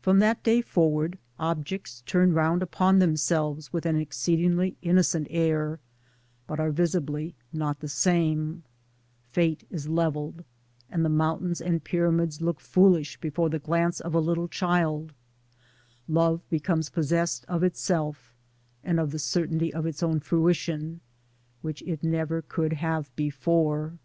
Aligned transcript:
From 0.00 0.20
that 0.20 0.44
day 0.44 0.60
forward 0.62 1.18
objects 1.40 2.00
turn 2.06 2.32
round 2.32 2.62
upon 2.62 3.00
them 3.00 3.16
selves 3.16 3.72
with 3.72 3.84
an 3.84 3.96
exceedingly 3.96 4.76
innocent 4.80 5.26
air, 5.28 5.80
but 6.46 6.60
are 6.60 6.70
visibly 6.70 7.34
not 7.52 7.80
the 7.80 7.88
same; 7.88 8.62
Fate 9.28 9.66
is 9.68 9.88
leveled, 9.88 10.44
and 10.88 11.04
the 11.04 11.08
mountains 11.08 11.60
and 11.60 11.82
pyramids 11.82 12.40
look 12.40 12.60
foolish 12.60 13.16
before 13.18 13.50
the 13.50 13.58
glance 13.58 13.98
of 13.98 14.14
a 14.14 14.20
little 14.20 14.46
child; 14.46 15.12
love 16.06 16.48
becomes 16.48 16.88
possessed 16.88 17.44
of 17.46 17.64
itself, 17.64 18.32
and 18.84 19.00
of 19.00 19.10
the 19.10 19.18
certainty 19.18 19.74
of 19.74 19.84
its 19.84 20.00
own 20.00 20.20
fruition 20.20 21.00
(which 21.62 21.82
it 21.82 22.04
never 22.04 22.40
could 22.40 22.74
have 22.74 23.10
before). 23.16 23.98